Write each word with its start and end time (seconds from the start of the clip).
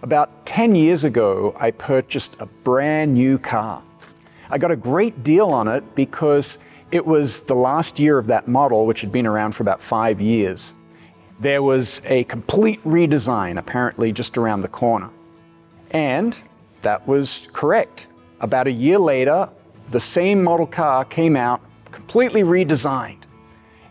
About 0.00 0.46
10 0.46 0.76
years 0.76 1.02
ago, 1.02 1.56
I 1.58 1.72
purchased 1.72 2.36
a 2.38 2.46
brand 2.46 3.14
new 3.14 3.36
car. 3.36 3.82
I 4.48 4.56
got 4.56 4.70
a 4.70 4.76
great 4.76 5.24
deal 5.24 5.48
on 5.48 5.66
it 5.66 5.96
because 5.96 6.58
it 6.92 7.04
was 7.04 7.40
the 7.40 7.56
last 7.56 7.98
year 7.98 8.16
of 8.16 8.28
that 8.28 8.46
model, 8.46 8.86
which 8.86 9.00
had 9.00 9.10
been 9.10 9.26
around 9.26 9.56
for 9.56 9.64
about 9.64 9.82
five 9.82 10.20
years. 10.20 10.72
There 11.40 11.64
was 11.64 12.00
a 12.04 12.22
complete 12.24 12.82
redesign, 12.84 13.58
apparently 13.58 14.12
just 14.12 14.38
around 14.38 14.60
the 14.60 14.68
corner. 14.68 15.10
And 15.90 16.36
that 16.82 17.06
was 17.08 17.48
correct. 17.52 18.06
About 18.40 18.68
a 18.68 18.72
year 18.72 19.00
later, 19.00 19.48
the 19.90 20.00
same 20.00 20.44
model 20.44 20.66
car 20.66 21.04
came 21.04 21.36
out, 21.36 21.60
completely 21.90 22.42
redesigned. 22.42 23.22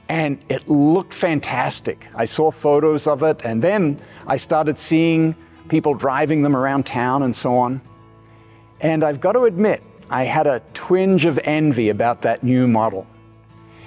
And 0.08 0.40
it 0.48 0.70
looked 0.70 1.14
fantastic. 1.14 2.08
I 2.16 2.24
saw 2.24 2.50
photos 2.50 3.08
of 3.08 3.24
it, 3.24 3.42
and 3.44 3.62
then 3.62 4.00
I 4.26 4.38
started 4.38 4.78
seeing 4.78 5.36
people 5.68 5.94
driving 5.94 6.42
them 6.42 6.56
around 6.56 6.86
town 6.86 7.24
and 7.24 7.36
so 7.36 7.58
on. 7.58 7.82
And 8.80 9.04
I've 9.04 9.20
got 9.20 9.34
to 9.34 9.46
admit, 9.46 9.84
I 10.10 10.24
had 10.24 10.48
a 10.48 10.62
twinge 10.74 11.26
of 11.26 11.40
envy 11.44 11.90
about 11.90 12.22
that 12.22 12.44
new 12.44 12.68
model. 12.68 13.06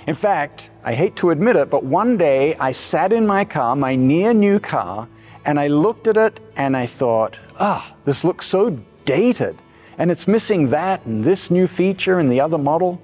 In 0.06 0.14
fact, 0.14 0.70
I 0.82 0.94
hate 0.94 1.16
to 1.16 1.30
admit 1.30 1.56
it, 1.56 1.70
but 1.70 1.84
one 1.84 2.16
day 2.16 2.56
I 2.56 2.72
sat 2.72 3.12
in 3.12 3.26
my 3.26 3.44
car, 3.44 3.76
my 3.76 3.94
near 3.94 4.34
new 4.34 4.58
car, 4.58 5.08
and 5.44 5.58
I 5.58 5.68
looked 5.68 6.08
at 6.08 6.16
it 6.16 6.40
and 6.56 6.76
I 6.76 6.86
thought, 6.86 7.36
ah, 7.58 7.94
this 8.04 8.24
looks 8.24 8.46
so 8.46 8.78
dated, 9.04 9.56
and 9.98 10.10
it's 10.10 10.26
missing 10.26 10.70
that 10.70 11.04
and 11.06 11.22
this 11.22 11.50
new 11.50 11.66
feature 11.66 12.18
and 12.18 12.30
the 12.30 12.40
other 12.40 12.58
model. 12.58 13.00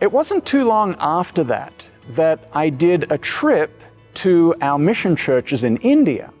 It 0.00 0.10
wasn't 0.10 0.44
too 0.44 0.66
long 0.66 0.96
after 0.98 1.44
that 1.44 1.86
that 2.10 2.48
I 2.52 2.68
did 2.68 3.10
a 3.10 3.18
trip 3.18 3.82
to 4.14 4.54
our 4.60 4.78
mission 4.78 5.16
churches 5.16 5.64
in 5.64 5.76
India. 5.78 6.32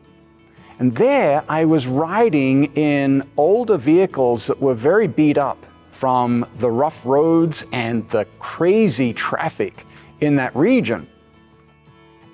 And 0.78 0.92
there 0.92 1.42
I 1.48 1.64
was 1.64 1.86
riding 1.86 2.64
in 2.74 3.26
older 3.36 3.78
vehicles 3.78 4.46
that 4.46 4.60
were 4.60 4.74
very 4.74 5.06
beat 5.06 5.38
up 5.38 5.64
from 5.92 6.46
the 6.58 6.70
rough 6.70 7.06
roads 7.06 7.64
and 7.72 8.08
the 8.10 8.26
crazy 8.38 9.14
traffic 9.14 9.86
in 10.20 10.36
that 10.36 10.54
region. 10.54 11.08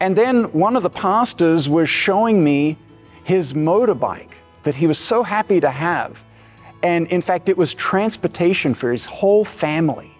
And 0.00 0.16
then 0.16 0.44
one 0.52 0.74
of 0.74 0.82
the 0.82 0.90
pastors 0.90 1.68
was 1.68 1.88
showing 1.88 2.42
me 2.42 2.76
his 3.22 3.52
motorbike 3.52 4.30
that 4.64 4.74
he 4.74 4.88
was 4.88 4.98
so 4.98 5.22
happy 5.22 5.60
to 5.60 5.70
have. 5.70 6.24
And 6.82 7.06
in 7.08 7.22
fact, 7.22 7.48
it 7.48 7.56
was 7.56 7.74
transportation 7.74 8.74
for 8.74 8.90
his 8.90 9.04
whole 9.04 9.44
family. 9.44 10.10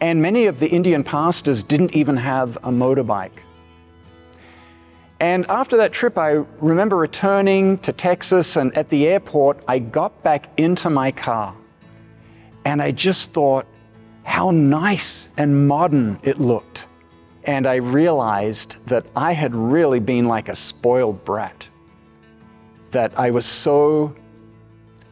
And 0.00 0.22
many 0.22 0.46
of 0.46 0.60
the 0.60 0.68
Indian 0.68 1.02
pastors 1.02 1.64
didn't 1.64 1.94
even 1.94 2.16
have 2.16 2.56
a 2.58 2.70
motorbike. 2.70 3.40
And 5.22 5.46
after 5.48 5.76
that 5.76 5.92
trip, 5.92 6.18
I 6.18 6.42
remember 6.58 6.96
returning 6.96 7.78
to 7.78 7.92
Texas, 7.92 8.56
and 8.56 8.76
at 8.76 8.88
the 8.88 9.06
airport, 9.06 9.62
I 9.68 9.78
got 9.78 10.20
back 10.24 10.48
into 10.56 10.90
my 10.90 11.12
car. 11.12 11.54
And 12.64 12.82
I 12.82 12.90
just 12.90 13.32
thought 13.32 13.64
how 14.24 14.50
nice 14.50 15.28
and 15.36 15.68
modern 15.68 16.18
it 16.24 16.40
looked. 16.40 16.88
And 17.44 17.68
I 17.68 17.76
realized 17.76 18.84
that 18.86 19.06
I 19.14 19.30
had 19.30 19.54
really 19.54 20.00
been 20.00 20.26
like 20.26 20.48
a 20.48 20.56
spoiled 20.56 21.24
brat, 21.24 21.68
that 22.90 23.16
I 23.16 23.30
was 23.30 23.46
so 23.46 24.16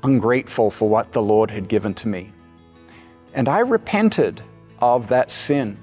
ungrateful 0.03 0.73
for 0.73 0.89
what 0.89 1.13
the 1.13 1.23
Lord 1.23 1.53
had 1.53 1.69
given 1.69 1.95
to 1.95 2.09
me. 2.09 2.33
And 3.33 3.49
I 3.49 3.61
repented 3.61 4.43
of 4.81 5.07
that 5.07 5.31
sin. 5.31 5.79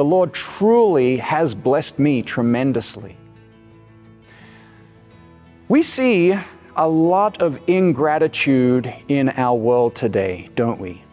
The 0.00 0.04
Lord 0.04 0.32
truly 0.32 1.18
has 1.18 1.54
blessed 1.54 1.98
me 1.98 2.22
tremendously. 2.22 3.18
We 5.68 5.82
see 5.82 6.34
a 6.74 6.88
lot 6.88 7.42
of 7.42 7.60
ingratitude 7.66 8.94
in 9.08 9.28
our 9.28 9.54
world 9.54 9.94
today, 9.94 10.48
don't 10.54 10.80
we? 10.80 11.04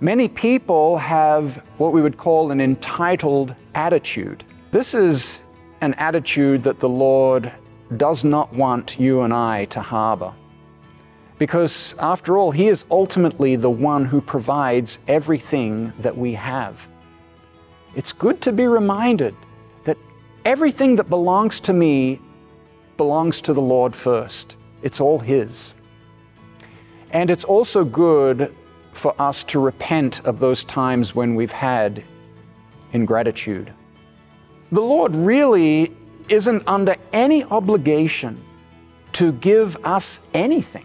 Many 0.00 0.26
people 0.26 0.96
have 0.96 1.62
what 1.76 1.92
we 1.92 2.00
would 2.00 2.16
call 2.16 2.50
an 2.50 2.62
entitled 2.62 3.54
attitude. 3.74 4.42
This 4.70 4.94
is 4.94 5.42
an 5.82 5.92
attitude 5.98 6.62
that 6.62 6.80
the 6.80 6.88
Lord 6.88 7.52
does 7.98 8.24
not 8.24 8.50
want 8.54 8.98
you 8.98 9.20
and 9.20 9.34
I 9.34 9.66
to 9.66 9.82
harbor. 9.82 10.32
Because 11.36 11.94
after 11.98 12.38
all, 12.38 12.52
He 12.52 12.68
is 12.68 12.86
ultimately 12.90 13.54
the 13.56 13.68
one 13.68 14.06
who 14.06 14.22
provides 14.22 14.98
everything 15.08 15.92
that 15.98 16.16
we 16.16 16.32
have. 16.32 16.88
It's 17.96 18.12
good 18.12 18.40
to 18.42 18.52
be 18.52 18.66
reminded 18.66 19.34
that 19.84 19.96
everything 20.44 20.96
that 20.96 21.08
belongs 21.08 21.60
to 21.60 21.72
me 21.72 22.20
belongs 22.96 23.40
to 23.42 23.52
the 23.52 23.60
Lord 23.60 23.94
first. 23.94 24.56
It's 24.82 25.00
all 25.00 25.18
His. 25.18 25.74
And 27.10 27.30
it's 27.30 27.44
also 27.44 27.84
good 27.84 28.54
for 28.92 29.14
us 29.20 29.44
to 29.44 29.60
repent 29.60 30.20
of 30.24 30.40
those 30.40 30.64
times 30.64 31.14
when 31.14 31.34
we've 31.34 31.52
had 31.52 32.02
ingratitude. 32.92 33.72
The 34.72 34.80
Lord 34.80 35.14
really 35.14 35.94
isn't 36.28 36.62
under 36.66 36.96
any 37.12 37.44
obligation 37.44 38.42
to 39.14 39.32
give 39.32 39.76
us 39.84 40.20
anything. 40.34 40.84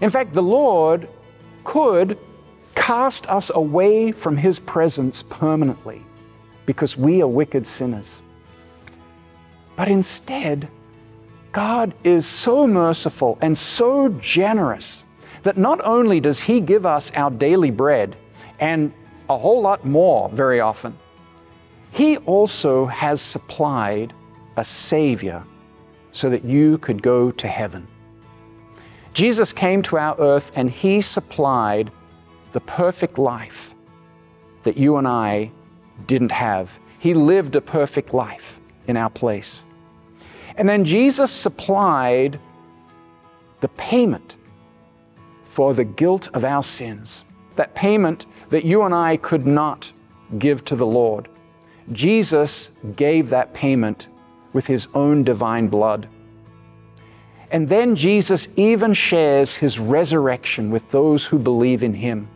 In 0.00 0.10
fact, 0.10 0.32
the 0.32 0.42
Lord 0.42 1.08
could 1.64 2.18
cast 2.88 3.28
us 3.28 3.50
away 3.54 4.10
from 4.10 4.34
His 4.34 4.58
presence 4.58 5.22
permanently 5.24 6.02
because 6.64 6.96
we 6.96 7.20
are 7.20 7.28
wicked 7.28 7.66
sinners. 7.66 8.22
But 9.76 9.88
instead, 9.88 10.66
God 11.52 11.92
is 12.02 12.26
so 12.26 12.66
merciful 12.66 13.36
and 13.42 13.58
so 13.58 14.08
generous 14.22 15.02
that 15.42 15.58
not 15.58 15.84
only 15.84 16.18
does 16.18 16.40
He 16.40 16.60
give 16.60 16.86
us 16.86 17.12
our 17.12 17.30
daily 17.30 17.70
bread 17.70 18.16
and 18.58 18.90
a 19.28 19.36
whole 19.36 19.60
lot 19.60 19.84
more 19.84 20.30
very 20.30 20.60
often, 20.60 20.96
He 21.90 22.16
also 22.16 22.86
has 22.86 23.20
supplied 23.20 24.14
a 24.56 24.64
Savior 24.64 25.44
so 26.12 26.30
that 26.30 26.42
you 26.42 26.78
could 26.78 27.02
go 27.02 27.32
to 27.32 27.48
heaven. 27.48 27.86
Jesus 29.12 29.52
came 29.52 29.82
to 29.82 29.98
our 29.98 30.18
earth 30.18 30.50
and 30.54 30.70
He 30.70 31.02
supplied 31.02 31.90
the 32.52 32.60
perfect 32.60 33.18
life 33.18 33.74
that 34.62 34.76
you 34.76 34.96
and 34.96 35.06
I 35.06 35.50
didn't 36.06 36.32
have. 36.32 36.78
He 36.98 37.14
lived 37.14 37.56
a 37.56 37.60
perfect 37.60 38.12
life 38.12 38.60
in 38.86 38.96
our 38.96 39.10
place. 39.10 39.64
And 40.56 40.68
then 40.68 40.84
Jesus 40.84 41.30
supplied 41.30 42.40
the 43.60 43.68
payment 43.68 44.36
for 45.44 45.74
the 45.74 45.84
guilt 45.84 46.28
of 46.34 46.44
our 46.44 46.62
sins, 46.62 47.24
that 47.56 47.74
payment 47.74 48.26
that 48.50 48.64
you 48.64 48.82
and 48.82 48.94
I 48.94 49.16
could 49.16 49.46
not 49.46 49.92
give 50.38 50.64
to 50.66 50.76
the 50.76 50.86
Lord. 50.86 51.28
Jesus 51.92 52.70
gave 52.96 53.30
that 53.30 53.54
payment 53.54 54.08
with 54.52 54.66
His 54.66 54.88
own 54.94 55.22
divine 55.22 55.68
blood. 55.68 56.08
And 57.50 57.68
then 57.68 57.96
Jesus 57.96 58.48
even 58.56 58.92
shares 58.92 59.54
his 59.54 59.78
resurrection 59.78 60.70
with 60.70 60.90
those 60.90 61.24
who 61.24 61.38
believe 61.38 61.82
in 61.82 61.94
him. 61.94 62.28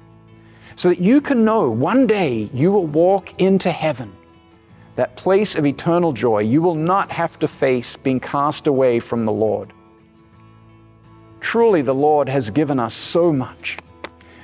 So 0.77 0.88
that 0.88 1.00
you 1.00 1.21
can 1.21 1.44
know 1.44 1.71
one 1.71 2.06
day 2.06 2.50
you 2.53 2.72
will 2.72 2.87
walk 2.87 3.41
into 3.41 3.71
heaven, 3.71 4.12
that 4.97 5.16
place 5.16 5.55
of 5.55 5.66
eternal 5.66 6.12
joy. 6.12 6.41
You 6.41 6.62
will 6.62 6.75
not 6.75 7.12
have 7.12 7.38
to 7.41 7.49
face 7.49 7.97
being 7.97 8.21
cast 8.21 8.66
away 8.66 9.00
from 9.00 9.25
the 9.25 9.32
Lord. 9.32 9.72
Truly, 11.41 11.82
the 11.82 11.94
Lord 11.94 12.28
has 12.28 12.50
given 12.50 12.78
us 12.78 12.94
so 12.94 13.32
much. 13.32 13.78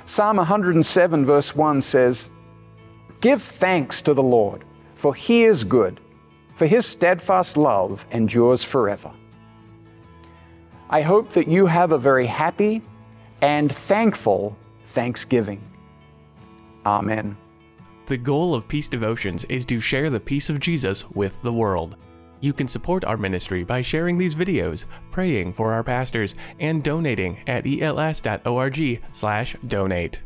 Psalm 0.04 0.38
107, 0.38 1.24
verse 1.24 1.54
1 1.54 1.82
says, 1.82 2.28
Give 3.20 3.40
thanks 3.42 4.02
to 4.02 4.14
the 4.14 4.22
Lord, 4.22 4.64
for 4.94 5.14
he 5.14 5.44
is 5.44 5.64
good, 5.64 6.00
for 6.54 6.66
his 6.66 6.86
steadfast 6.86 7.56
love 7.56 8.04
endures 8.10 8.64
forever. 8.64 9.12
I 10.90 11.02
hope 11.02 11.32
that 11.32 11.46
you 11.48 11.66
have 11.66 11.92
a 11.92 11.98
very 11.98 12.26
happy 12.26 12.82
and 13.42 13.74
thankful 13.74 14.56
Thanksgiving. 14.86 15.60
Amen. 16.88 17.36
The 18.06 18.16
goal 18.16 18.54
of 18.54 18.66
Peace 18.66 18.88
Devotions 18.88 19.44
is 19.44 19.66
to 19.66 19.80
share 19.80 20.08
the 20.08 20.18
peace 20.18 20.48
of 20.48 20.58
Jesus 20.58 21.04
with 21.10 21.40
the 21.42 21.52
world. 21.52 21.96
You 22.40 22.54
can 22.54 22.66
support 22.66 23.04
our 23.04 23.18
ministry 23.18 23.62
by 23.62 23.82
sharing 23.82 24.16
these 24.16 24.34
videos, 24.34 24.86
praying 25.10 25.52
for 25.52 25.70
our 25.72 25.84
pastors, 25.84 26.34
and 26.60 26.82
donating 26.82 27.36
at 27.46 27.66
els.org/donate. 27.66 30.20